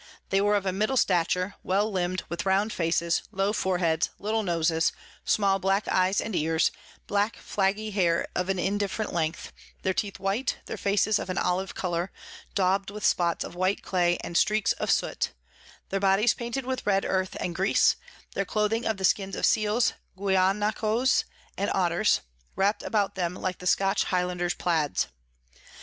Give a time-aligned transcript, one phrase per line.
[0.29, 4.91] They were of a middle Stature, well limb'd, with round Faces, low Foreheads, little Noses,
[5.25, 6.71] small black Eyes and Ears,
[7.05, 9.53] black flaggy Hair of an indifferent Length,
[9.83, 12.11] their Teeth white, their Faces of an Olive Colour,
[12.55, 15.33] daub'd with Spots of white Clay and Streaks of Soot,
[15.89, 17.95] their Bodies painted with red Earth and Grease,
[18.33, 21.25] their Clothing of the Skins of Seals, Guianacoes
[21.59, 22.21] and Otters,
[22.55, 25.09] wrapt about them like the Scotch Highlanders Plads.